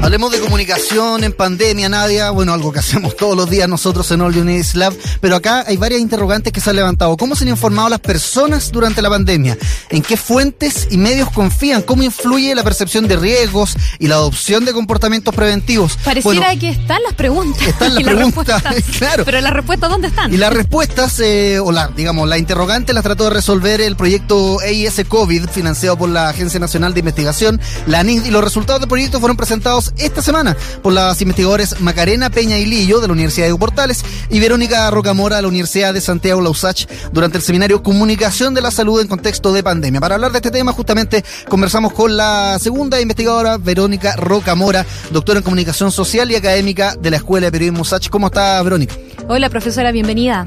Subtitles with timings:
[0.00, 2.30] Hablemos de comunicación en pandemia, Nadia.
[2.30, 4.94] Bueno, algo que hacemos todos los días nosotros en All Units Lab.
[5.20, 7.16] Pero acá hay varias interrogantes que se han levantado.
[7.16, 9.58] ¿Cómo se han informado las personas durante la pandemia?
[9.90, 11.82] ¿En qué fuentes y medios confían?
[11.82, 15.98] ¿Cómo influye la percepción de riesgos y la adopción de comportamientos preventivos?
[16.04, 17.66] Pareciera que están las preguntas.
[17.66, 18.62] Están las preguntas,
[18.98, 19.24] claro.
[19.24, 20.32] Pero las respuestas, ¿dónde están?
[20.32, 24.62] Y las respuestas, eh, o la, digamos, la interrogante las trató de resolver el proyecto
[24.62, 28.88] EIS COVID, financiado por la Agencia Nacional de Investigación, la ANID, y los resultados del
[28.88, 33.46] proyecto fueron presentados esta semana por las investigadores Macarena Peña y Lillo de la Universidad
[33.46, 38.54] de Portales y Verónica Rocamora de la Universidad de Santiago Lausach durante el seminario Comunicación
[38.54, 40.00] de la Salud en contexto de pandemia.
[40.00, 45.44] Para hablar de este tema, justamente conversamos con la segunda investigadora, Verónica Rocamora, doctora en
[45.44, 48.08] Comunicación Social y Académica de la Escuela de Periodismo USACH.
[48.08, 48.94] ¿Cómo está, Verónica?
[49.28, 50.46] Hola, profesora, bienvenida.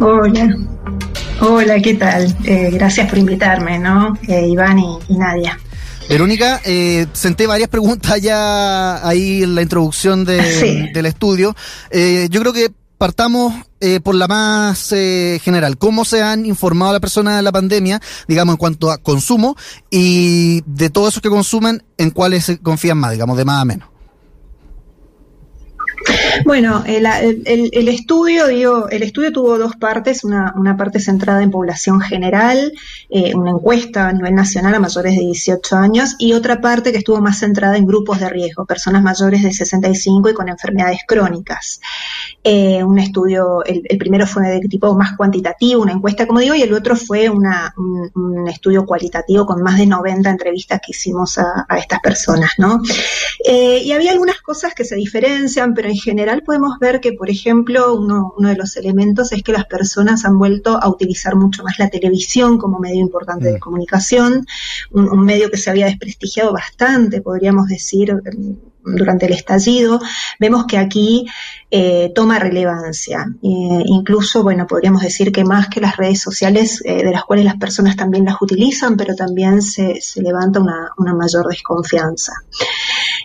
[0.00, 0.56] Hola.
[1.40, 2.34] Hola, ¿qué tal?
[2.44, 4.16] Eh, gracias por invitarme, ¿no?
[4.28, 5.58] Eh, Iván y, y Nadia.
[6.12, 10.92] Verónica, eh, senté varias preguntas ya ahí en la introducción de, Sí.
[10.92, 11.56] del estudio.
[11.90, 15.78] Eh, yo creo que partamos eh, por la más eh, general.
[15.78, 19.56] ¿Cómo se han informado a la persona de la pandemia, digamos, en cuanto a consumo
[19.90, 23.64] y de todos esos que consumen, en cuáles se confían más, digamos, de más a
[23.64, 23.88] menos?
[26.44, 27.06] Bueno, el,
[27.44, 32.72] el- estudio, digo, el estudio tuvo dos partes, una, parte centrada en población general,
[33.10, 36.98] eh, una encuesta a nivel nacional a mayores de 18 años, y otra parte que
[36.98, 41.80] estuvo más centrada en grupos de riesgo, personas mayores de 65 y con enfermedades crónicas.
[42.42, 46.62] Eh, un estudio, el, primero fue de tipo más cuantitativo, una encuesta, como digo, y
[46.62, 47.42] el otro fue un,
[48.48, 52.80] estudio cualitativo con más de 90 entrevistas que hicimos a, estas personas, ¿no?
[53.44, 57.30] Eh, y había algunas cosas que se diferencian, pero en general podemos ver que, por
[57.30, 61.62] ejemplo, uno, uno de los elementos es que las personas han vuelto a utilizar mucho
[61.62, 63.60] más la televisión como medio importante de Mm.
[63.60, 64.46] comunicación,
[64.90, 68.14] un, un medio que se había desprestigiado bastante, podríamos decir,
[68.84, 70.00] durante el estallido.
[70.38, 71.26] Vemos que aquí
[71.70, 73.26] eh, toma relevancia.
[73.42, 77.44] Eh, incluso, bueno, podríamos decir que más que las redes sociales, eh, de las cuales
[77.44, 82.32] las personas también las utilizan, pero también se, se levanta una, una mayor desconfianza.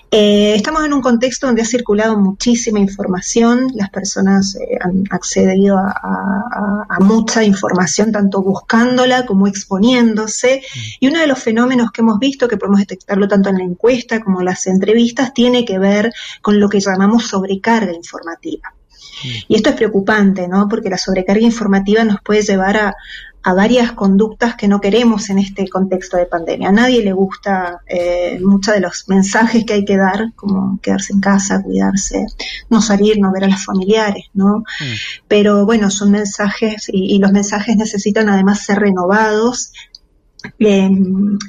[0.09, 6.85] Estamos en un contexto donde ha circulado muchísima información, las personas han accedido a, a-
[6.89, 10.61] a mucha información, tanto buscándola como exponiéndose,
[11.01, 14.21] y uno de los fenómenos que hemos visto, que podemos detectarlo tanto en la encuesta
[14.21, 18.73] como en las entrevistas, tiene que ver con lo que llamamos sobrecarga informativa.
[19.47, 20.67] Y esto es preocupante, ¿no?
[20.69, 22.95] Porque la sobrecarga informativa nos puede llevar a,
[23.47, 26.67] a varias conductas que no queremos en este contexto de pandemia.
[26.67, 31.13] A nadie le gusta eh, muchos de los mensajes que hay que dar, como quedarse
[31.13, 32.25] en casa, cuidarse,
[32.69, 34.65] no salir, no ver a los familiares, ¿no?
[35.29, 39.71] Pero bueno, son mensajes y, y los mensajes necesitan además ser renovados.
[40.59, 40.89] Eh,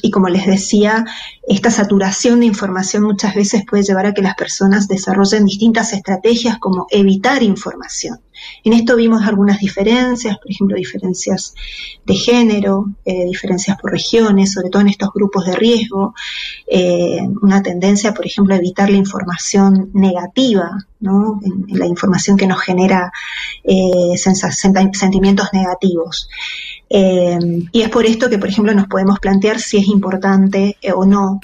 [0.02, 1.04] y como les decía,
[1.46, 6.58] esta saturación de información muchas veces puede llevar a que las personas desarrollen distintas estrategias
[6.58, 8.20] como evitar información.
[8.64, 11.54] En esto vimos algunas diferencias, por ejemplo, diferencias
[12.04, 16.14] de género, eh, diferencias por regiones, sobre todo en estos grupos de riesgo,
[16.66, 21.40] eh, una tendencia, por ejemplo, a evitar la información negativa, ¿no?
[21.68, 23.12] La información que nos genera
[23.64, 26.28] eh, sentimientos negativos.
[26.90, 27.38] Eh,
[27.72, 31.40] y es por esto que, por ejemplo, nos podemos plantear si es importante o no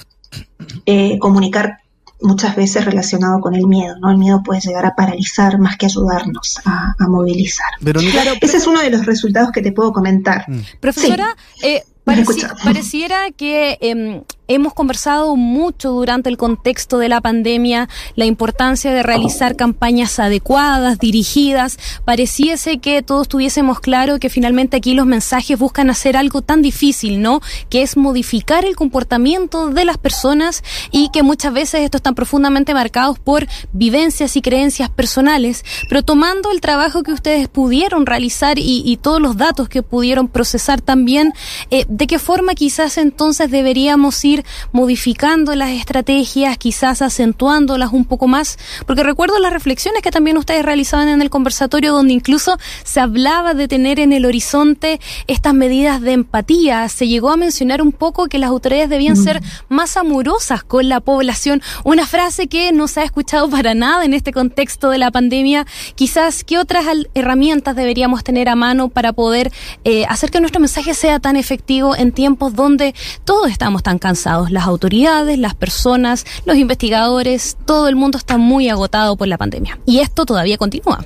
[0.85, 1.79] eh, comunicar
[2.25, 4.11] muchas veces relacionado con el miedo, ¿no?
[4.11, 7.69] El miedo puede llegar a paralizar más que ayudarnos a, a movilizar.
[7.79, 8.23] Verónica.
[8.41, 10.43] Ese es uno de los resultados que te puedo comentar.
[10.49, 10.59] Mm.
[10.79, 17.21] Profesora, eh, Me pareci- pareciera que em, hemos conversado mucho durante el contexto de la
[17.21, 21.77] pandemia la importancia de realizar campañas adecuadas, dirigidas.
[22.05, 27.21] Pareciese que todos tuviésemos claro que finalmente aquí los mensajes buscan hacer algo tan difícil,
[27.21, 27.41] ¿no?
[27.69, 32.73] Que es modificar el comportamiento de las personas y que muchas veces estos están profundamente
[32.73, 38.95] marcados por vivencias y creencias personales, pero tomando el trabajo que ustedes pudieron realizar y,
[39.01, 41.33] todos los datos que pudieron procesar también,
[41.69, 44.34] eh, ¿de qué forma quizás entonces deberíamos ir
[44.71, 48.57] modificando las estrategias, quizás acentuándolas un poco más?
[48.85, 53.53] Porque recuerdo las reflexiones que también ustedes realizaban en el conversatorio donde incluso se hablaba
[53.53, 58.27] de tener en el horizonte estas medidas de empatía, se llegó a mencionar un poco
[58.27, 63.01] que las autoridades debían ser más amorosas con la población, una frase que no se
[63.01, 65.65] ha escuchado para nada en este contexto de la pandemia.
[65.95, 69.51] Quizás, ¿qué otras herramientas deberíamos tener a mano para poder
[69.83, 74.24] eh, hacer que nuestro mensaje sea tan efectivo en tiempos donde todos estamos tan cansados?
[74.49, 79.77] Las autoridades, las personas, los investigadores, todo el mundo está muy agotado por la pandemia.
[79.85, 81.05] Y esto todavía continúa.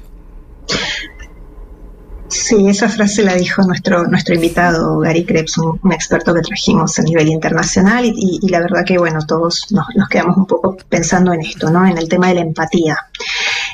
[2.30, 7.02] Sí, esa frase la dijo nuestro, nuestro invitado Gary Krebs, un, experto que trajimos a
[7.02, 11.72] nivel internacional y, la verdad que bueno, todos nos, quedamos un poco pensando en esto,
[11.72, 11.88] ¿no?
[11.88, 12.98] En el tema de la empatía.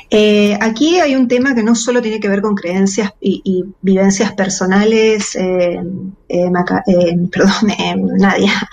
[0.08, 4.32] Eh, aquí hay un tema que no solo tiene que ver con creencias y, vivencias
[4.32, 5.78] personales, eh,
[6.28, 6.50] eh,
[7.30, 8.68] perdón, Nadia,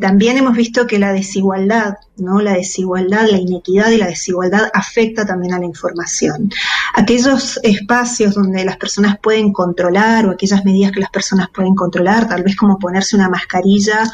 [0.00, 2.40] también hemos visto que la desigualdad ¿no?
[2.40, 6.50] La desigualdad, la inequidad y la desigualdad afecta también a la información.
[6.94, 12.28] Aquellos espacios donde las personas pueden controlar o aquellas medidas que las personas pueden controlar,
[12.28, 14.10] tal vez como ponerse una mascarilla,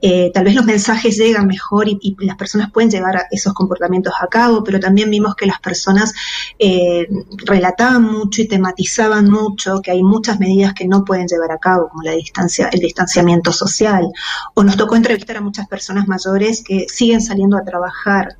[0.00, 4.26] eh, tal vez los mensajes llegan mejor y, las personas pueden llevar esos comportamientos a
[4.26, 6.12] cabo, pero también vimos que las personas
[6.58, 7.08] eh,
[7.46, 11.88] relataban mucho y tematizaban mucho que hay muchas medidas que no pueden llevar a cabo,
[11.88, 14.08] como la distancia, el distanciamiento social.
[14.54, 18.36] O nos tocó entrevistar a muchas personas mayores que siguen saliendo a trabajar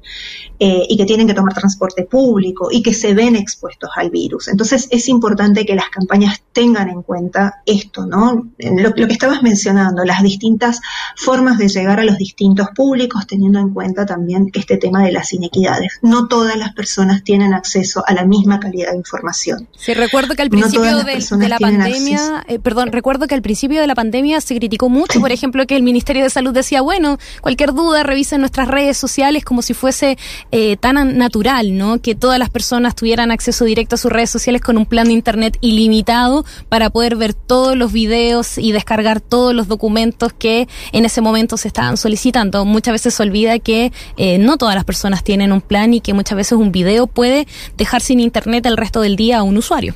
[0.59, 4.49] eh, y que tienen que tomar transporte público y que se ven expuestos al virus.
[4.49, 8.51] Entonces es importante que las campañas tengan en cuenta esto, ¿no?
[8.59, 10.81] Lo, que estabas mencionando, las distintas
[11.17, 15.33] formas de llegar a los distintos públicos, teniendo en cuenta también este tema de las
[15.33, 15.99] inequidades.
[16.03, 19.69] No todas las personas tienen acceso a la misma calidad de información.
[19.77, 23.87] Sí, recuerdo que al principio de, la pandemia, eh, perdón, recuerdo que al principio de
[23.87, 27.75] la pandemia se criticó mucho, por ejemplo, que el Ministerio de Salud decía, bueno, cualquier
[27.75, 30.19] duda revisen nuestras redes sociales como si fuese
[30.51, 32.01] eh, tan natural, ¿no?
[32.01, 35.13] Que todas las personas tuvieran acceso directo a sus redes sociales con un plan de
[35.13, 41.05] internet ilimitado para poder ver todos los videos y descargar todos los documentos que en
[41.05, 42.65] ese momento se estaban solicitando.
[42.65, 46.15] Muchas veces se olvida que eh, no todas las personas tienen un plan y que
[46.15, 47.47] muchas veces un video puede
[47.77, 49.95] dejar sin internet el resto del día a un usuario.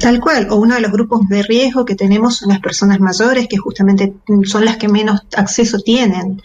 [0.00, 3.48] Tal cual, o uno de los grupos de riesgo que tenemos son las personas mayores,
[3.48, 6.40] que justamente son las que menos acceso tienen.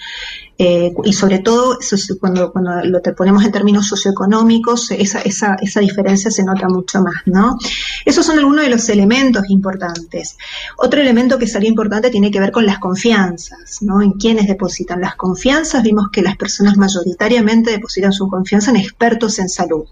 [0.57, 1.77] Eh, y sobre todo,
[2.19, 7.01] cuando, cuando lo te ponemos en términos socioeconómicos, esa, esa, esa diferencia se nota mucho
[7.01, 7.57] más, ¿no?
[8.05, 10.37] Esos son algunos de los elementos importantes.
[10.77, 14.01] Otro elemento que sería importante tiene que ver con las confianzas, ¿no?
[14.01, 15.83] En quiénes depositan las confianzas.
[15.83, 19.85] Vimos que las personas mayoritariamente depositan su confianza en expertos en salud.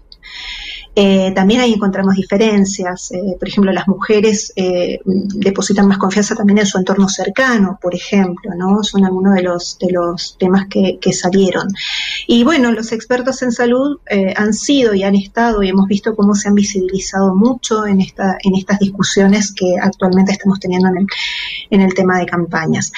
[0.96, 3.10] Eh, también ahí encontramos diferencias.
[3.12, 7.94] Eh, por ejemplo, las mujeres eh, depositan más confianza también en su entorno cercano, por
[7.94, 8.82] ejemplo, ¿no?
[8.82, 11.68] Son algunos de los, de los temas que, que salieron.
[12.26, 13.98] Y bueno, los expertos en salud
[14.36, 18.36] han sido y han estado y hemos visto cómo se han visibilizado mucho en, esta,
[18.42, 21.06] en estas discusiones que actualmente estamos teniendo en el,
[21.70, 22.92] en el tema de campañas.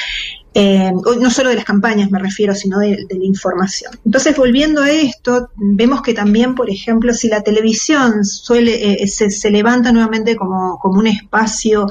[0.58, 3.92] Eh, no solo de las campañas me refiero, sino de, la información.
[4.06, 9.50] Entonces, volviendo a esto, vemos que también, por ejemplo, si la televisión suele, eh, se,
[9.50, 11.86] levanta nuevamente como, un espacio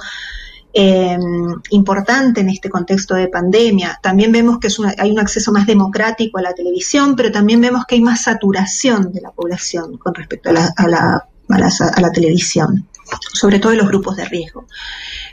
[0.73, 1.15] eh,
[1.69, 3.99] importante en este contexto de pandemia.
[4.01, 7.93] También vemos que hay un acceso más democrático a la televisión, pero también vemos que
[7.93, 12.87] hay más saturación de la población con respecto a la, a la, a la televisión,
[13.31, 14.65] sobre todo en los grupos de riesgo.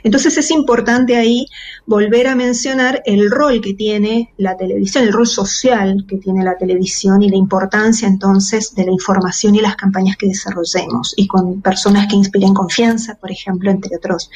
[0.03, 1.47] Entonces es importante ahí
[1.85, 6.57] volver a mencionar el rol que tiene la televisión, el rol social que tiene la
[6.57, 11.61] televisión y la importancia entonces de la información y las campañas que desarrollemos y con
[11.61, 14.29] personas que inspiren confianza, por ejemplo, entre otros,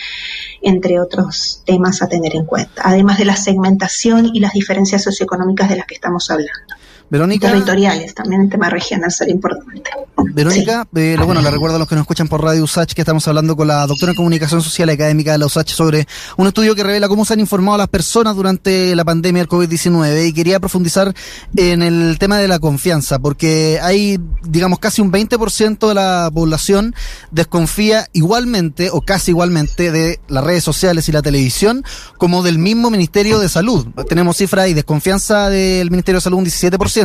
[0.61, 5.69] entre otros temas a tener en cuenta, además de la segmentación y las diferencias socioeconómicas
[5.69, 6.76] de las que estamos hablando.
[7.09, 7.47] Verónica.
[7.47, 9.89] Territoriales, también el tema regional sería importante.
[10.33, 13.27] Verónica, eh, bueno, le recuerdo a los que nos escuchan por Radio USACH que estamos
[13.27, 16.83] hablando con la doctora en Comunicación Social Académica de la USACH sobre un estudio que
[16.83, 21.13] revela cómo se han informado las personas durante la pandemia del COVID-19 y quería profundizar
[21.55, 26.93] en el tema de la confianza, porque hay, digamos, casi un 20% de la población
[27.31, 31.83] desconfía igualmente o casi igualmente de las redes sociales y la televisión
[32.17, 33.87] como del mismo Ministerio de Salud.
[34.09, 36.96] Tenemos cifras y desconfianza del Ministerio de Salud un 17%,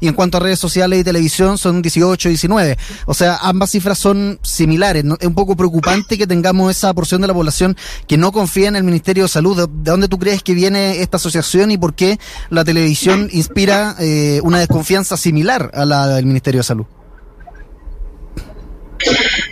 [0.00, 2.78] y en cuanto a redes sociales y televisión son 18, 19.
[3.06, 5.04] O sea, ambas cifras son similares.
[5.18, 8.76] Es un poco preocupante que tengamos esa porción de la población que no confía en
[8.76, 9.68] el Ministerio de Salud.
[9.68, 12.18] ¿De dónde tú crees que viene esta asociación y por qué
[12.50, 16.86] la televisión inspira eh, una desconfianza similar a la del Ministerio de Salud?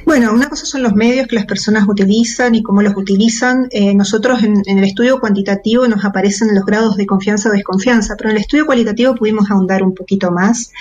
[0.08, 3.68] Bueno, una cosa son los medios que las personas utilizan y cómo los utilizan.
[3.70, 8.30] Eh, nosotros en, el estudio cuantitativo nos aparecen los grados de confianza o desconfianza, pero
[8.30, 10.72] en el estudio cualitativo pudimos ahondar un poquito más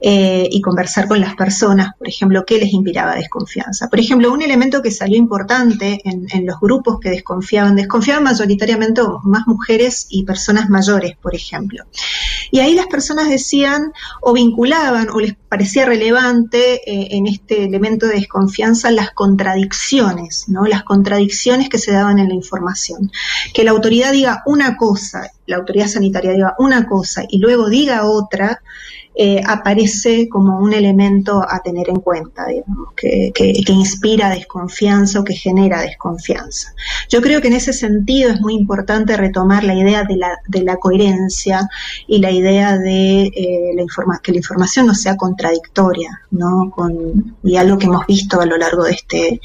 [0.00, 3.90] eh, y conversar con las personas, por ejemplo, qué les inspiraba desconfianza.
[3.90, 9.02] Por ejemplo, un elemento que salió importante en, en los grupos que desconfiaban, desconfiaban mayoritariamente
[9.24, 11.84] más mujeres y personas mayores, por ejemplo.
[12.50, 18.06] Y ahí las personas decían o vinculaban o les parecía relevante eh, en este elemento
[18.06, 20.64] de desconfianza las contradicciones, ¿no?
[20.66, 23.10] Las contradicciones que se daban en la información.
[23.54, 28.06] Que la autoridad diga una cosa, la autoridad sanitaria diga una cosa y luego diga
[28.06, 28.62] otra,
[29.12, 33.32] eh, aparece como un elemento a tener en cuenta, digamos, que,
[33.68, 36.72] inspira desconfianza o que genera desconfianza.
[37.08, 40.62] Yo creo que en ese sentido es muy importante retomar la idea de la, de
[40.62, 41.68] la coherencia
[42.06, 43.84] y la idea de eh, la
[44.22, 46.70] que la información no sea contradictoria, ¿no?
[46.70, 49.40] Con, y algo que hemos visto a lo largo de, este,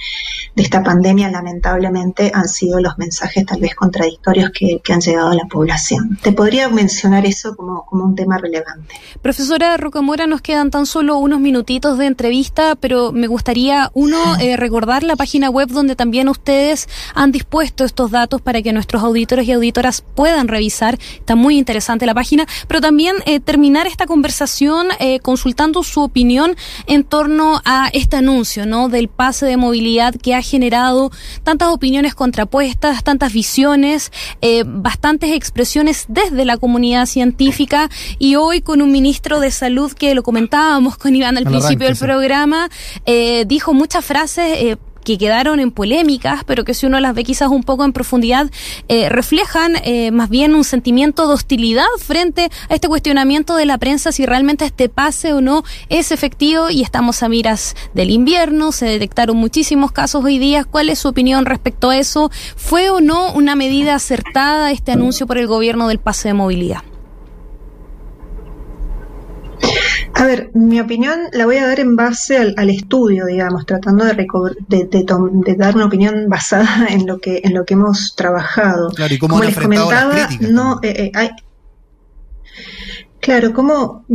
[0.56, 5.30] de esta pandemia, lamentablemente, han sido los mensajes tal vez contradictorios que, que han llegado
[5.30, 5.95] a la población.
[6.22, 8.96] Te podría mencionar eso como, como un tema relevante.
[9.22, 14.18] Profesor, Profesora Rocamora, nos quedan tan solo unos minutitos de entrevista, pero me gustaría, uno,
[14.40, 19.04] eh, recordar la página web donde también ustedes han dispuesto estos datos para que nuestros
[19.04, 20.98] auditores y auditoras puedan revisar.
[21.20, 26.56] Está muy interesante la página, pero también eh, terminar esta conversación eh, consultando su opinión
[26.88, 28.90] en torno a este anuncio, ¿no?
[28.90, 31.12] Del pase de movilidad que ha generado
[31.44, 34.12] tantas opiniones contrapuestas, tantas visiones,
[34.66, 35.75] bastantes expresiones
[36.08, 41.13] desde la comunidad científica y hoy con un ministro de salud que lo comentábamos con
[41.15, 42.70] Iván al principio del programa,
[43.05, 47.24] eh, dijo muchas frases eh, que quedaron en polémicas, pero que si uno las ve
[47.24, 48.52] quizás un poco en profundidad,
[48.90, 49.76] eh, reflejan
[50.12, 54.66] más bien un sentimiento de hostilidad frente a este cuestionamiento de la prensa si realmente
[54.66, 59.92] este pase o no es efectivo y estamos a miras del invierno, se detectaron muchísimos
[59.92, 60.64] casos hoy día.
[60.64, 62.32] ¿Cuál es su opinión respecto a eso?
[62.56, 66.84] ¿Fue o no una medida acertada este anuncio por el gobierno del pase de movilidad?
[70.17, 74.15] A ver, mi opinión la voy a dar en base al, estudio, digamos, tratando de,
[74.15, 78.91] de, dar una opinión basada en lo que en lo que hemos trabajado.
[78.91, 81.31] Claro, y cómo Como les comentaba, no, eh, eh, hay,
[83.19, 84.05] claro, como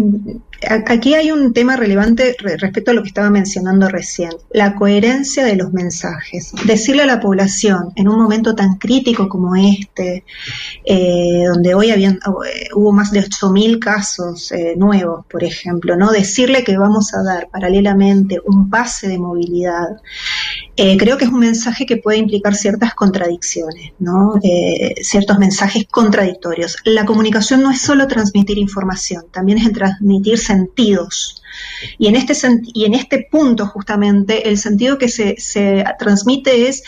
[0.68, 5.56] aquí hay un tema relevante respecto a lo que estaba mencionando recién, la coherencia de
[5.56, 6.52] los mensajes.
[6.64, 10.24] Decirle a la población en un momento tan crítico como este,
[10.84, 16.10] eh, donde hoy habían, eh, hubo más de 8.000 casos eh, nuevos, por ejemplo, ¿no?
[16.10, 19.88] Decirle que vamos a dar paralelamente un pase de movilidad,
[20.98, 23.92] creo que es un mensaje que puede implicar ciertas contradicciones,
[25.02, 26.78] ciertos mensajes contradictorios.
[26.84, 31.42] La comunicación no es solo transmitir información, también es transmitir sentidos.
[31.98, 32.34] Y en este,
[32.74, 36.82] y en este punto, justamente, el sentido que se, se transmite es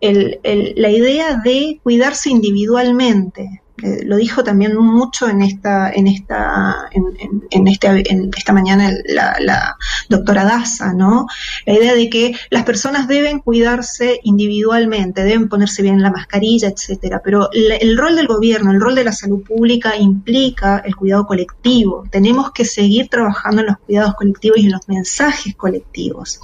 [0.00, 0.40] el,
[0.76, 7.04] la idea de cuidarse individualmente, eh, lo dijo también mucho en esta, en esta, en,
[7.50, 8.04] en, este,
[8.36, 9.76] esta mañana la,
[10.08, 11.26] doctora Daza, ¿no?
[11.66, 17.20] La idea de que las personas deben cuidarse individualmente, deben ponerse bien la mascarilla, etcétera.
[17.22, 22.04] Pero el rol del gobierno, el rol de la salud pública implica el cuidado colectivo.
[22.10, 26.40] Tenemos que seguir trabajando en los cuidados colectivos y en los mensajes colectivos.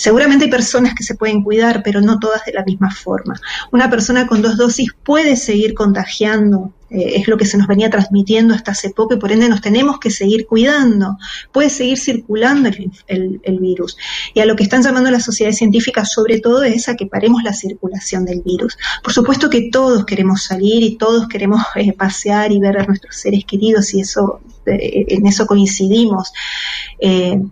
[0.00, 3.38] Seguramente hay personas que se pueden cuidar, pero no todas de la misma forma.
[3.70, 7.90] Una persona con dos dosis puede seguir contagiando eh, es lo que se nos venía
[7.90, 11.18] transmitiendo hasta hace poco y por ende nos tenemos que seguir cuidando.
[11.52, 12.70] Puede seguir circulando
[13.08, 13.98] el, virus.
[14.32, 17.42] Y a lo que están llamando las sociedades científicas sobre todo es a que paremos
[17.42, 18.78] la circulación del virus.
[19.02, 23.16] Por supuesto que todos queremos salir y todos queremos eh, pasear y ver a nuestros
[23.16, 26.32] seres queridos y eso en eso coincidimos,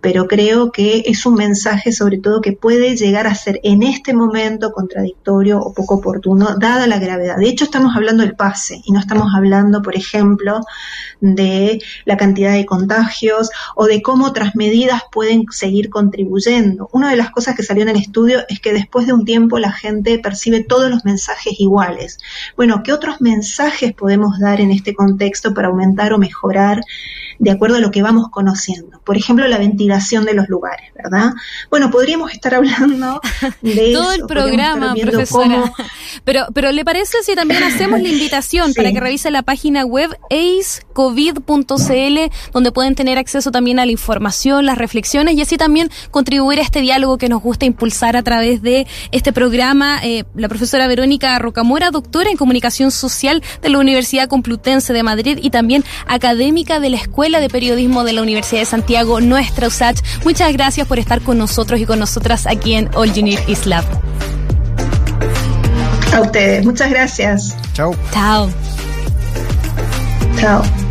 [0.01, 4.13] pero creo que es un mensaje sobre todo que puede llegar a ser en este
[4.13, 7.37] momento contradictorio o poco oportuno, dada la gravedad.
[7.37, 10.61] De hecho, estamos hablando del pase y no estamos hablando, por ejemplo,
[11.19, 16.89] de la cantidad de contagios o de cómo otras medidas pueden seguir contribuyendo.
[16.93, 19.59] Una de las cosas que salió en el estudio es que después de un tiempo
[19.59, 22.17] la gente percibe todos los mensajes iguales.
[22.55, 27.51] Bueno, ¿qué otros mensajes podemos dar en este contexto para aumentar o mejorar you de
[27.51, 29.01] acuerdo a lo que vamos conociendo?
[29.03, 31.31] Por ejemplo, la ventilación de los lugares, ¿verdad?
[31.69, 33.21] Bueno, podríamos estar hablando
[33.61, 35.73] de todo el programa, profesora.
[36.25, 40.09] Pero, pero ¿le parece si también hacemos la invitación para que revise la página web
[40.29, 42.17] acecovid.cl,
[42.51, 46.63] donde pueden tener acceso también a la información, las reflexiones y así también contribuir a
[46.63, 49.99] este diálogo que nos gusta impulsar a través de este programa?
[50.03, 55.39] Eh, la profesora Verónica Rocamora, doctora en comunicación social de la Universidad Complutense de Madrid
[55.41, 56.97] y también académica de la
[57.29, 59.99] Escuela de Periodismo de la Universidad de Santiago, nuestra USACH.
[60.23, 63.67] Muchas gracias por estar con nosotros y con nosotras aquí en All You Need Is
[63.67, 63.85] Love.
[66.11, 67.55] A ustedes, muchas gracias.
[67.73, 67.95] Chao.
[68.11, 68.49] Chao.
[70.39, 70.88] Chao.